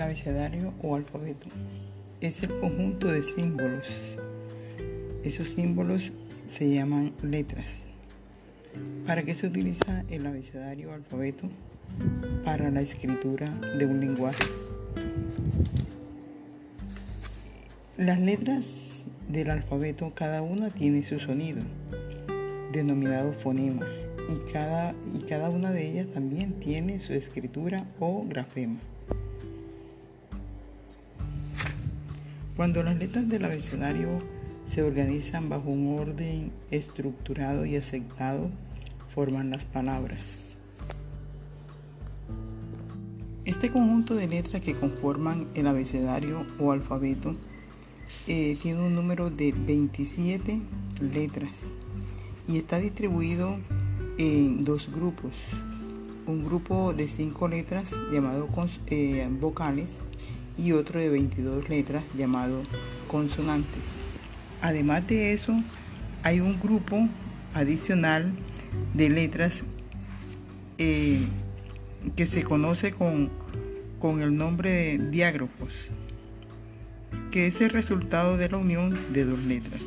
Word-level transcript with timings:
abecedario 0.00 0.74
o 0.82 0.96
alfabeto 0.96 1.46
es 2.20 2.42
el 2.42 2.58
conjunto 2.58 3.10
de 3.10 3.22
símbolos. 3.22 3.88
Esos 5.24 5.50
símbolos 5.50 6.12
se 6.46 6.72
llaman 6.72 7.12
letras. 7.22 7.84
¿Para 9.06 9.22
qué 9.22 9.34
se 9.34 9.46
utiliza 9.46 10.04
el 10.10 10.26
abecedario 10.26 10.90
o 10.90 10.92
alfabeto? 10.92 11.48
Para 12.44 12.70
la 12.70 12.82
escritura 12.82 13.48
de 13.78 13.86
un 13.86 14.00
lenguaje. 14.00 14.44
Las 17.96 18.20
letras 18.20 19.04
del 19.28 19.50
alfabeto, 19.50 20.12
cada 20.14 20.42
una 20.42 20.70
tiene 20.70 21.02
su 21.02 21.18
sonido, 21.18 21.62
denominado 22.72 23.32
fonema, 23.32 23.86
y 24.28 24.50
cada, 24.52 24.94
y 25.14 25.22
cada 25.22 25.50
una 25.50 25.72
de 25.72 25.90
ellas 25.90 26.06
también 26.10 26.52
tiene 26.60 27.00
su 27.00 27.12
escritura 27.12 27.86
o 27.98 28.24
grafema. 28.26 28.78
Cuando 32.60 32.82
las 32.82 32.98
letras 32.98 33.26
del 33.26 33.46
abecedario 33.46 34.18
se 34.66 34.82
organizan 34.82 35.48
bajo 35.48 35.70
un 35.70 35.98
orden 35.98 36.52
estructurado 36.70 37.64
y 37.64 37.74
aceptado, 37.74 38.50
forman 39.14 39.48
las 39.48 39.64
palabras. 39.64 40.56
Este 43.46 43.70
conjunto 43.70 44.14
de 44.14 44.28
letras 44.28 44.62
que 44.62 44.74
conforman 44.74 45.48
el 45.54 45.68
abecedario 45.68 46.44
o 46.58 46.72
alfabeto 46.72 47.34
eh, 48.26 48.58
tiene 48.60 48.80
un 48.80 48.94
número 48.94 49.30
de 49.30 49.52
27 49.52 50.60
letras 51.00 51.68
y 52.46 52.58
está 52.58 52.78
distribuido 52.78 53.56
en 54.18 54.64
dos 54.64 54.92
grupos. 54.92 55.32
Un 56.26 56.44
grupo 56.44 56.92
de 56.92 57.08
5 57.08 57.48
letras 57.48 57.94
llamado 58.12 58.46
eh, 58.88 59.26
vocales 59.40 60.00
y 60.56 60.72
otro 60.72 61.00
de 61.00 61.08
22 61.08 61.68
letras 61.68 62.04
llamado 62.16 62.62
consonantes. 63.08 63.82
Además 64.62 65.06
de 65.06 65.32
eso, 65.32 65.54
hay 66.22 66.40
un 66.40 66.58
grupo 66.60 67.08
adicional 67.54 68.32
de 68.94 69.08
letras 69.08 69.64
eh, 70.78 71.20
que 72.16 72.26
se 72.26 72.42
conoce 72.42 72.92
con, 72.92 73.30
con 73.98 74.22
el 74.22 74.36
nombre 74.36 74.70
de 74.70 74.98
diágrafos, 75.10 75.72
que 77.30 77.46
es 77.46 77.60
el 77.60 77.70
resultado 77.70 78.36
de 78.36 78.48
la 78.48 78.58
unión 78.58 78.96
de 79.12 79.24
dos 79.24 79.42
letras. 79.44 79.80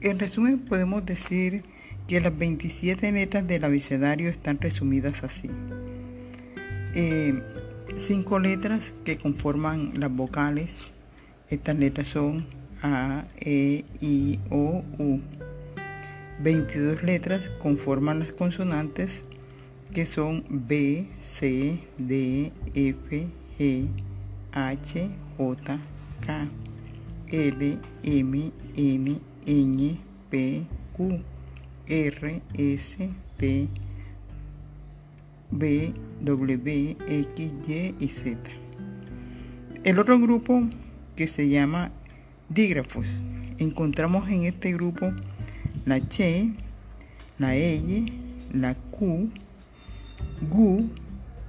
En 0.00 0.20
resumen, 0.20 0.60
podemos 0.60 1.04
decir 1.04 1.64
que 2.06 2.20
las 2.20 2.36
27 2.36 3.10
letras 3.10 3.46
del 3.48 3.64
abecedario 3.64 4.28
están 4.28 4.60
resumidas 4.60 5.24
así. 5.24 5.50
Eh, 6.94 7.42
cinco 7.96 8.38
letras 8.38 8.94
que 9.04 9.18
conforman 9.18 9.98
las 9.98 10.14
vocales. 10.14 10.92
Estas 11.50 11.76
letras 11.76 12.06
son 12.06 12.46
A, 12.80 13.24
E, 13.40 13.84
I, 14.00 14.38
O, 14.50 14.84
U. 14.98 15.20
22 16.44 17.02
letras 17.02 17.50
conforman 17.58 18.20
las 18.20 18.32
consonantes 18.32 19.24
que 19.92 20.06
son 20.06 20.44
B, 20.48 21.08
C, 21.18 21.80
D, 21.98 22.52
F, 22.74 23.26
G, 23.58 23.88
H, 24.52 25.10
J, 25.36 25.78
K, 26.24 26.48
L, 27.32 27.78
M, 28.04 28.52
N, 28.76 29.20
N, 29.48 29.98
P, 30.28 30.66
Q, 30.94 31.22
R, 31.86 32.42
S, 32.52 33.10
T, 33.38 33.68
B, 35.50 35.94
W, 36.20 36.96
X, 37.08 37.52
Y 37.66 37.94
y 37.98 38.08
Z. 38.10 38.38
El 39.84 39.98
otro 39.98 40.20
grupo 40.20 40.60
que 41.16 41.26
se 41.26 41.48
llama 41.48 41.90
dígrafos. 42.50 43.06
Encontramos 43.56 44.28
en 44.28 44.44
este 44.44 44.74
grupo 44.74 45.12
la 45.86 45.98
Ch, 45.98 46.52
la 47.38 47.56
L, 47.56 48.12
la 48.52 48.74
Q, 48.74 49.30
GU, 50.50 50.90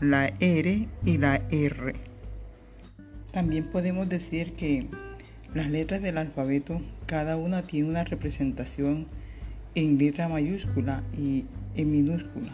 la 0.00 0.28
R 0.40 0.88
y 1.04 1.18
la 1.18 1.36
R. 1.50 1.92
También 3.32 3.68
podemos 3.70 4.08
decir 4.08 4.54
que 4.54 4.88
las 5.54 5.70
letras 5.70 6.00
del 6.02 6.18
alfabeto, 6.18 6.80
cada 7.06 7.36
una 7.36 7.62
tiene 7.62 7.88
una 7.90 8.04
representación 8.04 9.06
en 9.74 9.98
letra 9.98 10.28
mayúscula 10.28 11.02
y 11.16 11.44
en 11.74 11.90
minúscula. 11.90 12.52